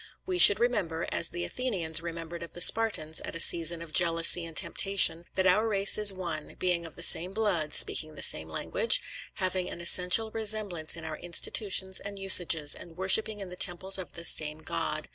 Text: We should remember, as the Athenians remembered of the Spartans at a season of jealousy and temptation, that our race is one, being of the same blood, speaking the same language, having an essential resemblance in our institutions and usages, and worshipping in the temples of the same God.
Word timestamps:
We 0.25 0.39
should 0.39 0.59
remember, 0.59 1.05
as 1.11 1.29
the 1.29 1.43
Athenians 1.43 2.01
remembered 2.01 2.41
of 2.41 2.53
the 2.53 2.61
Spartans 2.61 3.19
at 3.21 3.35
a 3.35 3.39
season 3.39 3.83
of 3.83 3.93
jealousy 3.93 4.43
and 4.45 4.57
temptation, 4.57 5.25
that 5.35 5.45
our 5.45 5.67
race 5.67 5.95
is 5.95 6.11
one, 6.11 6.55
being 6.57 6.87
of 6.87 6.95
the 6.95 7.03
same 7.03 7.35
blood, 7.35 7.75
speaking 7.75 8.15
the 8.15 8.23
same 8.23 8.49
language, 8.49 8.99
having 9.35 9.69
an 9.69 9.79
essential 9.79 10.31
resemblance 10.31 10.97
in 10.97 11.05
our 11.05 11.17
institutions 11.19 11.99
and 11.99 12.17
usages, 12.17 12.73
and 12.73 12.97
worshipping 12.97 13.41
in 13.41 13.49
the 13.49 13.55
temples 13.55 13.99
of 13.99 14.13
the 14.13 14.23
same 14.23 14.63
God. 14.63 15.07